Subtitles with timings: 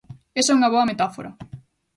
[0.39, 1.31] Esa é unha boa metáfora.